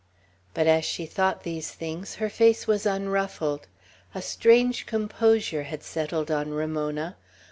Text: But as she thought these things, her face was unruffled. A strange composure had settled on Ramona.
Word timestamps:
But 0.55 0.65
as 0.65 0.83
she 0.83 1.05
thought 1.05 1.43
these 1.43 1.69
things, 1.71 2.15
her 2.15 2.27
face 2.27 2.65
was 2.65 2.87
unruffled. 2.87 3.67
A 4.15 4.21
strange 4.23 4.87
composure 4.87 5.61
had 5.65 5.83
settled 5.83 6.31
on 6.31 6.49
Ramona. 6.49 7.17